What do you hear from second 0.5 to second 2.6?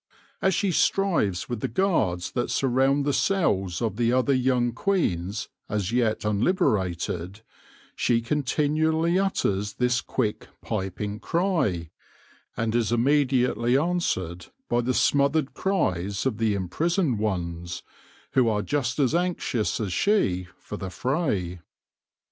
she strives with the guards that